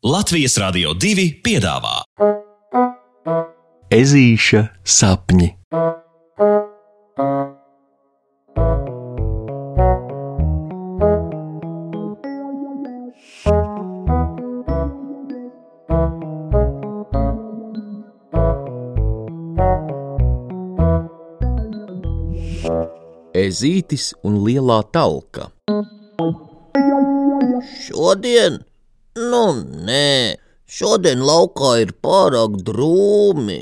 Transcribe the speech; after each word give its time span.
Latvijas 0.00 0.54
Rādio 0.56 0.94
2 0.96 1.26
piedāvā 1.44 1.98
Ezīša 3.92 4.62
sapņi. 4.80 5.50
Ezītis 23.36 24.14
un 24.24 24.40
lielā 24.48 24.80
talka. 24.96 25.50
Šodien? 27.84 28.62
Nu, 29.20 29.44
nē, 29.84 30.40
šodien 30.64 31.20
laukā 31.20 31.74
ir 31.82 31.92
pārāk 32.00 32.56
drūmi. 32.64 33.60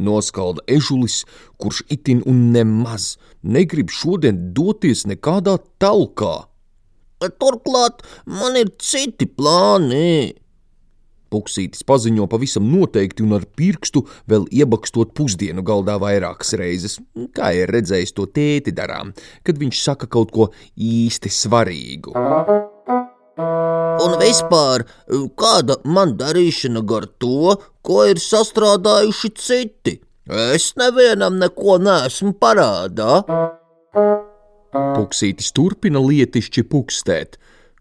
Noskalda 0.00 0.64
ežulis, 0.72 1.26
kurš 1.60 1.82
itin 1.92 2.22
un 2.24 2.46
nemaz 2.54 3.18
negrib 3.44 3.92
šodien 3.92 4.38
doties 4.56 5.04
nekādā 5.10 5.58
talkā. 5.82 6.46
Turklāt 7.20 8.00
man 8.24 8.56
ir 8.56 8.72
citi 8.80 9.28
plāni. 9.28 10.32
Puksītis 11.30 11.84
paziņo 11.86 12.24
pavisam 12.32 12.64
noteikti 12.72 13.22
un 13.22 13.36
ar 13.36 13.44
pirkstu 13.44 14.06
vēl 14.30 14.48
iebakstot 14.50 15.12
pusdienu 15.14 15.62
galdā 15.62 16.00
vairākas 16.00 16.56
reizes, 16.58 16.98
kā 17.36 17.52
ir 17.60 17.70
redzējis 17.76 18.16
to 18.16 18.26
tēti 18.32 18.74
darām, 18.74 19.12
kad 19.44 19.60
viņš 19.60 19.84
saka 19.84 20.10
kaut 20.10 20.34
ko 20.34 20.50
īsti 20.74 21.36
svarīgu. 21.36 22.16
Un 24.00 24.16
vispār, 24.20 24.86
kāda 25.38 25.76
man 25.84 26.14
darīšana 26.20 26.82
gar 26.88 27.06
to, 27.22 27.56
ko 27.84 28.04
ir 28.08 28.20
sastrādājuši 28.22 29.30
citi? 29.36 29.98
Es 30.30 30.70
nevienam 30.78 31.40
neko 31.40 31.78
neesmu 31.82 32.32
parādā. 32.40 33.20
Puksītis 34.70 35.50
turpina 35.56 36.02
lietišķi 36.04 36.64
pukstēt, 36.70 37.38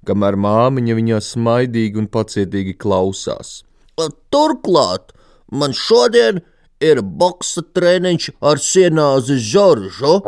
kamēr 0.10 0.40
māmiņa 0.42 0.98
viņā 0.98 1.20
smaidīgi 1.22 2.02
un 2.02 2.10
pacietīgi 2.10 2.76
klausās. 2.82 3.60
Turklāt 4.34 5.14
man 5.52 5.76
šodien 5.76 6.42
ir 6.82 7.04
boxa 7.04 7.66
treniņš 7.76 8.32
ar 8.42 8.62
sienāzi 8.64 9.38
Žoržu. 9.52 10.20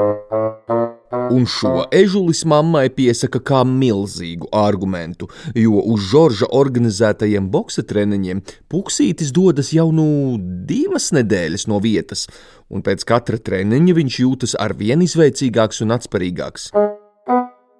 Un 1.11 1.43
šo 1.49 1.85
ežulis 1.91 2.45
mammai 2.47 2.85
piesaka 2.95 3.41
kā 3.43 3.61
milzīgu 3.67 4.47
argumentu, 4.55 5.27
jo 5.55 5.81
uz 5.91 6.05
Žorža 6.11 6.47
organizētajiem 6.55 7.49
boxa 7.51 7.83
treniņiem 7.87 8.39
Puksītis 8.71 9.33
dodas 9.35 9.73
jau 9.75 9.89
nu 9.95 10.37
divas 10.39 11.09
nedēļas 11.15 11.67
no 11.67 11.81
vietas, 11.83 12.29
un 12.71 12.85
pēc 12.85 13.03
katra 13.07 13.41
treniņa 13.43 13.97
viņš 13.99 14.21
jūtas 14.23 14.55
arvien 14.55 15.03
izveicīgāks 15.03 15.83
un 15.83 15.97
atspērīgāks. 15.97 16.71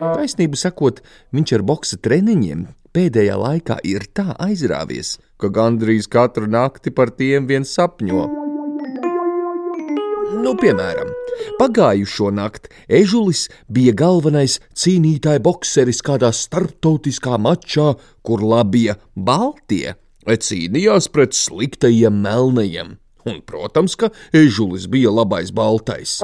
Taisnību 0.02 0.60
sakot, 0.60 1.00
viņš 1.32 1.56
ar 1.56 1.66
boxa 1.72 2.02
treniņiem 2.04 2.68
pēdējā 2.92 3.40
laikā 3.40 3.80
ir 3.88 4.10
tā 4.12 4.34
aizrāvies, 4.44 5.16
ka 5.40 5.48
gandrīz 5.54 6.12
katru 6.12 6.52
nakti 6.52 6.92
par 6.92 7.16
tiem 7.16 7.48
vien 7.48 7.64
sapņo. 7.64 8.41
Nu, 10.42 10.56
piemēram, 10.58 11.10
pagājušo 11.60 12.32
nakti 12.34 12.72
Ežulis 12.90 13.44
bija 13.70 13.92
galvenais 13.94 14.56
cīnītāja 14.74 15.42
bokseris 15.46 16.02
kādā 16.06 16.32
starptautiskā 16.34 17.38
mačā, 17.38 17.92
kur 18.26 18.42
labie 18.42 18.96
Baltie 19.14 19.94
cīnījās 20.26 21.10
pret 21.14 21.38
sliktajiem 21.38 22.18
melnajiem. 22.24 22.96
Un, 23.30 23.38
protams, 23.46 23.94
ka 23.94 24.10
Ežulis 24.34 24.88
bija 24.90 25.14
labais 25.14 25.54
baltais. 25.54 26.18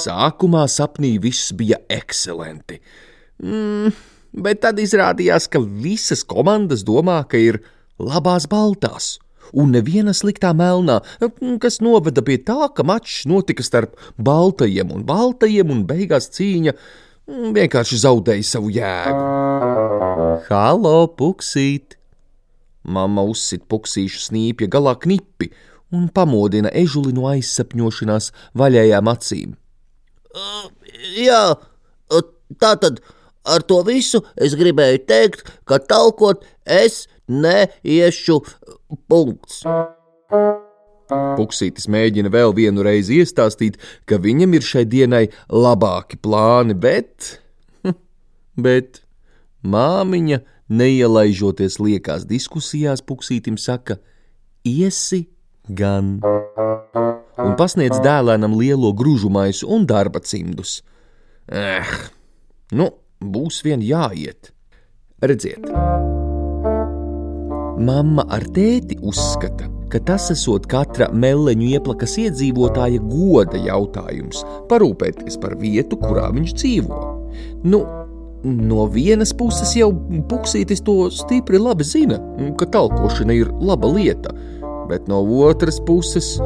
Sākumā 0.00 0.64
sapnī 0.72 1.16
viss 1.20 1.52
bija 1.52 1.82
ekscelenti. 1.92 2.80
Mm, 3.44 3.92
bet 4.40 4.64
tad 4.64 4.80
izrādījās, 4.80 5.50
ka 5.52 5.60
visas 5.60 6.24
komandas 6.24 6.86
domā, 6.86 7.20
ka 7.28 7.36
ir 7.36 7.60
labās 8.00 8.48
baltās 8.48 9.18
un 9.52 9.74
neviena 9.74 10.14
sliktā 10.16 10.52
melnā, 10.56 11.00
kas 11.62 11.80
noveda 11.84 12.24
pie 12.26 12.38
tā, 12.42 12.70
ka 12.74 12.86
mačs 12.86 13.24
notika 13.28 13.64
starp 13.66 13.98
baltajiem 14.18 14.92
un 14.94 15.04
baltajiem, 15.06 15.70
un 15.72 15.84
beigās 15.88 16.30
cīņa 16.36 16.76
vienkārši 17.56 18.00
zaudēja 18.04 18.46
savu 18.46 18.72
jēgu. 18.74 19.22
Halo, 20.48 20.98
puksīt! 21.18 21.96
Mama 22.86 23.24
uzsit 23.26 23.64
puksīšu 23.66 24.28
snīpja 24.28 24.70
galā 24.70 24.94
knipi 25.02 25.50
un 25.94 26.06
pamodina 26.14 26.70
ežuli 26.70 27.14
no 27.14 27.26
aizsapņošanās 27.32 28.30
vaļējām 28.58 29.10
acīm. 29.10 29.56
Uh, 30.36 30.68
jā, 31.18 31.40
tā 32.62 32.72
tad 32.82 33.00
ar 33.46 33.64
to 33.66 33.80
visu 33.86 34.22
es 34.36 34.56
gribēju 34.58 35.04
teikt, 35.08 35.46
ka 35.68 35.78
talkot 35.78 36.44
es 36.64 37.06
neiešu 37.28 38.40
punkts. 39.10 39.62
Puksītis 41.06 41.86
mēģina 41.92 42.32
vēl 42.34 42.54
vienu 42.56 42.82
reizi 42.82 43.20
iestāstīt, 43.22 43.78
ka 44.10 44.18
viņam 44.18 44.56
ir 44.58 44.66
šai 44.66 44.84
dienai 44.90 45.24
labāki 45.52 46.18
plāni, 46.18 46.74
bet. 46.74 47.36
bet 48.66 49.04
māmiņa, 49.62 50.40
neielaižoties 50.66 51.78
liekās 51.78 52.26
diskusijās, 52.26 53.04
Puksītim 53.06 53.58
saka: 53.60 54.00
Iesi 54.66 55.28
gan! 55.70 56.18
Un 57.36 57.54
pasniedz 57.58 58.00
dēlēnam 58.02 58.56
lielo 58.58 58.90
grūžu 58.96 59.30
maisu 59.30 59.68
un 59.70 59.86
darba 59.86 60.22
cimdus. 60.24 60.80
Eh, 61.46 61.86
nu, 62.74 62.90
būs 63.20 63.62
vien 63.64 63.82
jāiet. 63.82 64.52
Redziet! 65.22 65.64
Mamma 67.76 68.24
ar 68.32 68.44
tēti 68.56 68.96
uzskata, 69.04 69.66
ka 69.92 70.00
tas 70.08 70.30
esot 70.32 70.64
katra 70.70 71.10
meleņu 71.12 71.68
ieplakas 71.76 72.16
iedzīvotāja 72.22 73.02
goda 73.04 73.60
jautājums- 73.60 74.44
parūpēties 74.70 75.36
par 75.40 75.56
vietu, 75.60 75.96
kurā 76.00 76.30
viņš 76.32 76.54
dzīvo. 76.54 77.00
Nu, 77.64 77.84
no 78.44 78.86
vienas 78.86 79.32
puses 79.32 79.74
jau 79.76 79.92
puksītis 79.92 80.82
to 80.84 81.10
stipri 81.10 81.58
labi 81.58 81.84
zina, 81.84 82.18
ka 82.56 82.64
talkošana 82.66 83.32
ir 83.32 83.52
laba 83.60 83.86
lieta, 83.86 84.32
bet 84.88 85.08
no 85.08 85.20
otras 85.44 85.80
puses, 85.80 86.38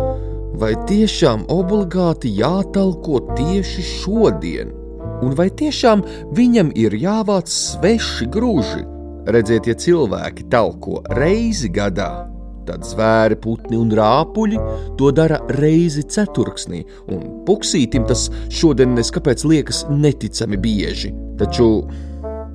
vai 0.54 0.74
tiešām 0.74 1.46
obligāti 1.46 2.34
jātalko 2.36 3.20
tieši 3.36 3.82
šodien? 3.82 4.79
Un 5.20 5.36
vai 5.36 5.50
tiešām 5.52 6.02
viņam 6.36 6.72
ir 6.78 6.96
jāvāc 6.96 7.50
sveši 7.52 8.28
grūži? 8.32 8.84
Redziet, 9.30 9.68
ja 9.68 9.76
cilvēki 9.76 10.46
talko 10.50 11.02
reizi 11.12 11.68
gadā, 11.72 12.24
tad 12.68 12.86
zvēri, 12.88 13.36
putni 13.40 13.78
un 13.78 13.92
rāpuļi 13.94 14.60
to 14.98 15.10
dara 15.14 15.40
reizi 15.58 16.06
ceturksnī, 16.08 16.82
un 17.12 17.44
puksītim 17.48 18.06
tas 18.08 18.28
šodien 18.48 18.96
neskapēc 18.96 19.44
liekas 19.48 19.84
neticami 19.92 20.60
bieži. 20.60 21.12
Taču 21.40 21.70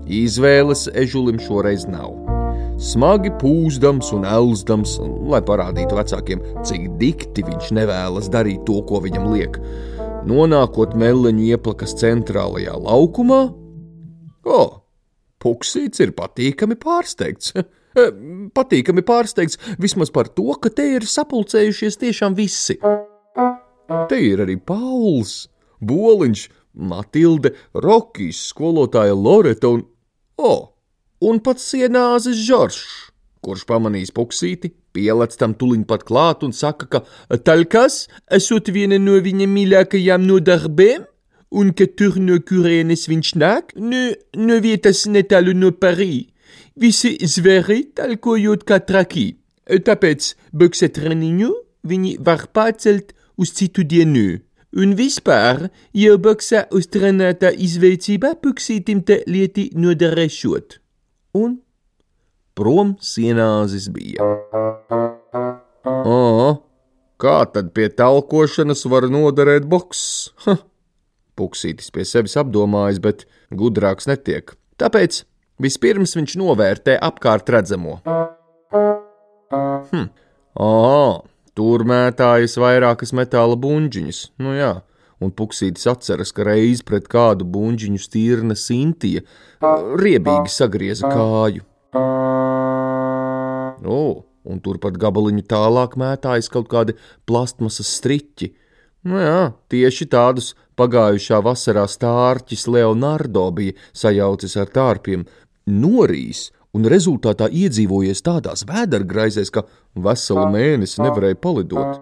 izvēles 0.05 0.87
ežulim 0.93 1.41
šoreiz 1.41 1.85
nav. 1.89 2.13
Smagi 2.81 3.31
pūzdams 3.39 4.09
un 4.17 4.25
elzdams, 4.27 4.97
lai 5.31 5.39
parādītu 5.47 5.95
vecākiem, 5.95 6.41
cik 6.67 6.89
dikti 6.99 7.45
viņš 7.47 7.69
nevēlas 7.77 8.27
darīt 8.33 8.65
to, 8.67 8.81
ko 8.89 8.99
viņam 9.05 9.29
liek. 9.31 9.61
Nonākot 10.25 10.95
meleņu 10.97 11.51
ieplakas 11.53 11.93
centrālajā 11.99 12.73
laukumā, 12.81 13.43
o, 14.45 14.57
oh, 14.57 14.73
Puksīts 15.45 16.01
ir 16.01 16.15
patīkami 16.17 16.77
pārsteigts. 16.81 17.53
patīkami 18.57 19.03
pārsteigts 19.05 19.59
vismaz 19.81 20.09
par 20.13 20.31
to, 20.33 20.47
ka 20.57 20.71
te 20.73 20.87
ir 20.97 21.05
sapulcējušies 21.05 21.99
tiešām 22.01 22.37
visi. 22.37 22.79
Te 24.09 24.17
ir 24.17 24.41
arī 24.41 24.55
Pauls, 24.57 25.45
Boliņš, 25.85 26.47
Matilde, 26.89 27.53
Rokijs, 27.77 28.41
skolotāja 28.49 29.13
Loreta 29.13 29.69
un, 29.75 29.85
oh, 30.41 30.73
un 31.21 31.39
pats 31.45 31.69
sienāzes 31.69 32.41
Žoržs, 32.47 32.81
kurš 33.45 33.67
pamanīs 33.69 34.09
puksīti, 34.15 34.73
pielec 34.95 35.35
tam 35.37 35.53
tuliņ 35.59 35.83
pat 35.89 36.07
klāt 36.07 36.45
un 36.47 36.55
saka, 36.55 36.87
ka 36.87 37.37
talkas 37.43 38.05
esot 38.39 38.71
viena 38.71 39.01
no 39.01 39.19
viņa 39.19 39.49
mīļākajām 39.51 40.25
no 40.25 40.39
darbiem? 40.39 41.05
un 41.55 41.71
ka 41.71 41.87
tur 41.97 42.17
no 42.19 42.37
kurienes 42.43 43.07
viņš 43.09 43.33
nāk, 43.39 43.75
no, 43.79 44.11
no 44.35 44.59
vietas 44.63 45.05
netālu 45.07 45.55
no 45.55 45.71
Parī. 45.71 46.27
Visi 46.75 47.15
zvēri 47.23 47.85
talkojot 47.95 48.65
kā 48.67 48.81
traki, 48.83 49.27
tāpēc 49.65 50.33
boksa 50.51 50.91
treniņu 50.91 51.51
viņi 51.87 52.17
var 52.19 52.49
pacelt 52.51 53.13
uz 53.39 53.53
citu 53.55 53.85
dienu. 53.87 54.41
Un 54.75 54.91
vispār, 54.99 55.69
jau 55.95 56.17
boksā 56.19 56.65
uztrenētā 56.75 57.53
izveicība 57.63 58.33
puksītim 58.41 59.05
te 59.07 59.21
lieti 59.31 59.69
noderēšot. 59.71 60.81
Un 61.39 61.61
prom 62.55 62.95
sienāzis 63.03 63.89
bija. 63.93 64.25
O, 65.85 66.55
kā 67.21 67.37
tad 67.51 67.73
pie 67.75 67.89
talkošanas 67.91 68.85
var 68.91 69.09
noderēt 69.11 69.67
boks? 69.69 70.01
Ha! 70.47 70.57
Puksītis 71.35 71.91
pie 71.91 72.05
sevis 72.07 72.37
apdomājis, 72.39 73.01
bet 73.03 73.25
gudrāks 73.51 74.07
netiek. 74.07 74.53
Tāpēc 74.79 75.25
vispirms 75.61 76.15
viņš 76.15 76.37
novērtē 76.39 76.95
apkārt 77.03 77.51
redzamo. 77.51 77.99
Hm, 79.91 80.07
ah, 80.63 81.19
tur 81.55 81.83
mētājas 81.87 82.55
vairākas 82.59 83.11
metāla 83.15 83.59
buļģiņas, 83.59 84.21
nu 84.43 84.55
jā, 84.55 84.71
un 85.19 85.35
puksītis 85.35 85.87
atceras, 85.91 86.31
ka 86.35 86.47
reiz 86.47 86.83
pret 86.87 87.11
kādu 87.11 87.47
buļģiņu 87.51 88.01
stīrna 88.01 88.57
Sintija 88.59 89.23
riebīgi 89.99 90.51
sagrieza 90.51 91.11
kāju. 91.11 91.67
O, 93.85 94.01
un 94.45 94.59
turpat 94.63 94.97
gabaliņu 95.01 95.43
tālāk 95.49 95.95
mētājas 95.99 96.49
kaut 96.51 96.67
kādi 96.71 96.95
plastmasas 97.29 97.89
striķi. 97.99 98.47
Nu 99.05 99.21
jā, 99.21 99.53
tieši 99.69 100.07
tādus 100.09 100.55
pagājušā 100.79 101.37
vasarā 101.45 101.85
stārķis 101.89 102.67
Leonardo 102.73 103.51
bija 103.53 103.77
sajaucis 103.93 104.57
ar 104.57 104.71
tārpiem, 104.73 105.25
norīs 105.69 106.49
un 106.75 106.89
rezultātā 106.91 107.47
iedzīvojies 107.53 108.23
tādās 108.25 108.65
vēdergraizēs, 108.67 109.53
ka 109.53 109.63
veselu 110.07 110.49
mēnesi 110.51 111.01
nevarēja 111.03 111.37
palidot. 111.39 112.01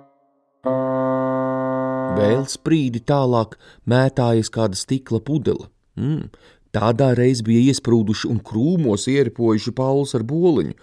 Vēl 2.13 2.43
sprīdi 2.49 3.01
tālāk 3.03 3.57
mētājas 3.89 4.49
kāda 4.53 4.77
stikla 4.77 5.19
pudele. 5.25 5.67
Mm, 5.99 6.29
tādā 6.73 7.13
reiz 7.17 7.43
bija 7.45 7.71
iesprūduši 7.71 8.29
un 8.31 8.41
krūmos 8.43 9.07
ieripojuši 9.11 9.73
Pauls 9.77 10.15
ar 10.17 10.25
boliņu, 10.27 10.75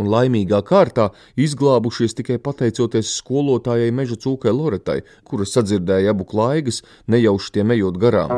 un 0.00 0.08
laimīgā 0.12 0.62
kārtā 0.68 1.10
izglābušies 1.40 2.16
tikai 2.18 2.38
pateicoties 2.42 3.12
skolotājai 3.18 3.92
meža 3.94 4.16
cūkai 4.22 4.54
Loretai, 4.54 5.02
kuras 5.28 5.52
sadzirdēja 5.56 6.14
abu 6.14 6.26
klaigas, 6.28 6.82
nejauši 7.12 7.58
tiem 7.58 7.74
ejot 7.76 8.00
garām. 8.00 8.32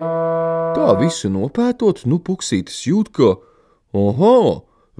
Tā 0.00 0.88
visu 1.00 1.28
nopētot, 1.32 2.06
nu 2.08 2.20
puksītis 2.24 2.80
jūt, 2.88 3.12
ka, 3.16 3.34
oho, 3.92 4.40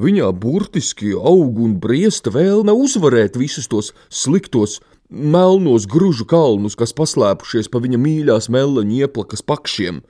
viņā 0.00 0.28
burtiski 0.42 1.14
aug 1.16 1.60
un 1.64 1.76
briesta 1.80 2.32
vēlme 2.34 2.74
uzvarēt 2.74 3.38
visus 3.40 3.68
tos 3.70 3.92
sliktos, 4.08 4.80
melnos 5.10 5.86
gružu 5.90 6.26
kalnus, 6.28 6.76
kas 6.78 6.94
paslēpušies 6.96 7.70
pa 7.72 7.80
viņa 7.82 7.98
mīļās 7.98 8.50
meleņu 8.52 9.00
ieplakas 9.06 9.42
pakšiem. 9.46 10.02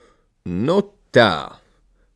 Nu 0.45 0.81
tā! 1.13 1.61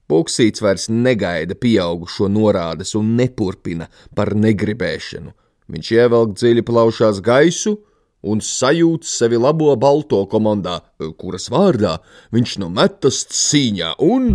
Puksīts 0.09 0.61
vairs 0.61 0.85
negaida 0.89 1.53
pieaugušo 1.57 2.27
norādes 2.29 2.93
un 2.97 3.15
neturpina 3.17 3.87
par 4.17 4.33
negribēšanu. 4.37 5.33
Viņš 5.69 5.91
ievelk 5.93 6.33
dziļi 6.37 6.63
plaušās 6.65 7.21
gaisu 7.25 7.75
un 8.25 8.41
sajūt 8.41 9.05
sevi 9.05 9.37
labo 9.37 9.73
balto 9.77 10.23
komandā, 10.29 10.79
kuras 11.17 11.49
vārdā 11.53 11.97
viņš 12.33 12.57
nu 12.61 12.69
metas 12.73 13.25
cīņā 13.29 13.95
un. 14.05 14.31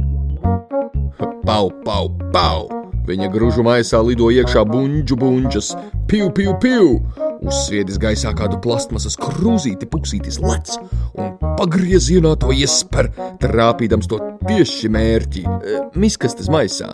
Pau, 1.46 1.70
pau, 1.86 2.10
pau! 2.34 2.68
Viņa 3.10 3.30
gružu 3.32 3.66
maisā 3.66 4.02
lido 4.06 4.30
iekšā 4.30 4.62
buļģu 4.70 5.18
buļģas, 5.18 5.74
piu, 6.10 6.30
piu, 6.34 6.54
piu! 6.62 7.29
Uzsviedis 7.40 7.96
gaisā 8.00 8.34
kādu 8.36 8.58
plastmasas 8.60 9.16
krūzīti, 9.20 9.88
puksītis 9.88 10.40
lec 10.44 10.74
un 11.16 11.32
pagriezienā 11.56 12.34
to 12.40 12.52
iesper, 12.52 13.08
trāpīdams 13.40 14.10
to 14.10 14.20
tieši 14.44 14.90
mērķī- 14.92 15.46
miskastes 16.02 16.50
maisā. 16.52 16.92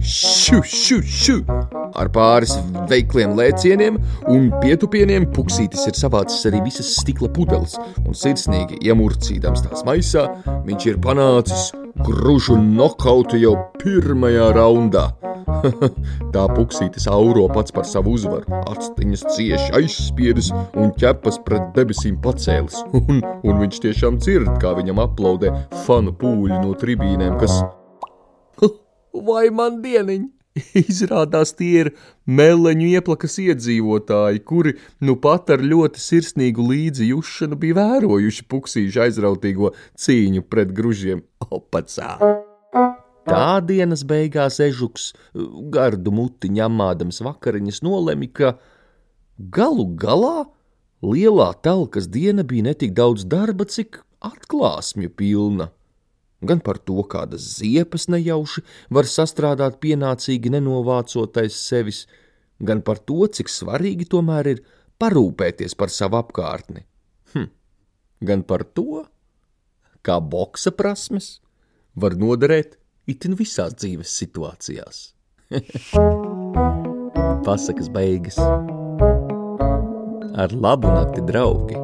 Šu, 0.00 0.62
šu, 0.64 0.98
šu! 1.04 1.36
Ar 1.94 2.08
pāris 2.10 2.56
veikliem 2.90 3.36
lēcieniem 3.38 4.00
un 4.32 4.50
pietupieniem 4.62 5.28
puksītis 5.36 5.86
ir 5.86 5.94
savācis 5.94 6.48
arī 6.50 6.64
visas 6.64 6.96
stikla 6.98 7.28
pudeles, 7.28 7.76
un 8.02 8.16
sirsnīgi 8.16 8.80
iemurcīdams 8.88 9.68
tās 9.68 9.84
maisā, 9.86 10.26
viņš 10.66 10.86
ir 10.90 11.00
panācis 11.04 11.70
gružu 12.04 12.56
nokautu 12.60 13.38
jau 13.40 13.54
pirmajā 13.80 14.50
raundā. 14.56 15.04
Tā 16.34 16.44
puksītis 16.52 17.06
auro 17.10 17.46
pats 17.52 17.72
par 17.74 17.86
savu 17.88 18.14
uzvaru, 18.18 18.60
astiņas 18.72 19.24
cieši 19.36 19.72
aizspiedas 19.78 20.50
un 20.52 20.92
ķepas 21.00 21.40
pret 21.46 21.70
debesīm 21.76 22.18
pacēlis, 22.24 22.82
un, 23.00 23.22
un 23.22 23.64
viņš 23.64 23.80
tiešām 23.86 24.20
dzird, 24.22 24.52
kā 24.62 24.74
viņam 24.78 25.02
aplaudē 25.04 25.52
fanu 25.86 26.14
pūļi 26.20 26.60
no 26.60 26.76
tribīnēm, 26.80 27.38
kas 27.40 27.60
vai 29.28 29.48
man 29.54 29.82
dieniņ! 29.84 30.33
Izrādās, 30.78 31.52
tie 31.58 31.70
ir 31.82 31.90
meleņu 32.30 32.86
ieplakas 32.94 33.36
iedzīvotāji, 33.42 34.42
kuri 34.46 34.76
nu 35.02 35.16
pat 35.18 35.50
ar 35.54 35.64
ļoti 35.64 36.02
sirsnīgu 36.02 36.66
līdzjūšanu 36.70 37.58
bija 37.58 37.78
vērojuši 37.80 38.46
puksīšu 38.50 39.02
aizrautīgo 39.06 39.72
cīņu 39.98 40.44
pret 40.46 40.74
gružiem. 40.76 41.24
Opacā! 41.50 42.18
Tā 43.24 43.58
dienas 43.64 44.04
beigās 44.06 44.60
ežuks, 44.60 45.12
gardu 45.74 46.12
muti 46.14 46.50
ņemādams 46.52 47.22
vakariņas, 47.24 47.80
nolēma, 47.86 48.28
ka 48.36 48.50
galu 49.38 49.88
galā 49.98 50.44
lielā 51.02 51.48
telkas 51.64 52.06
diena 52.12 52.44
bija 52.46 52.68
ne 52.68 52.74
tik 52.78 52.92
daudz 52.94 53.24
darba, 53.26 53.64
cik 53.64 54.02
atklāsmju 54.24 55.10
pilna 55.16 55.72
gan 56.42 56.60
par 56.64 56.78
to, 56.78 57.02
kādas 57.06 57.46
ziepas 57.58 58.08
nejauši 58.12 58.64
var 58.90 59.08
sastrādāt 59.08 59.78
pienācīgi 59.82 60.52
nenovācotais 60.54 61.56
sevis, 61.56 62.04
gan 62.60 62.82
par 62.82 62.98
to, 62.98 63.26
cik 63.26 63.48
svarīgi 63.52 64.08
tomēr 64.10 64.50
ir 64.54 64.62
parūpēties 65.00 65.74
par 65.78 65.92
savu 65.92 66.20
apkārtni. 66.20 66.84
Hm. 67.34 67.50
Gan 68.24 68.44
par 68.48 68.64
to, 68.64 69.04
kā 70.04 70.20
boksa 70.20 70.70
prasmes 70.74 71.38
var 71.94 72.16
noderēt 72.18 72.78
itin 73.10 73.36
visās 73.38 73.74
dzīves 73.78 74.14
situācijās. 74.20 75.10
Pasakas 77.44 77.90
beigas 77.92 78.38
ar 80.34 80.50
labu 80.52 80.88
nakti, 80.90 81.22
draugi! 81.28 81.83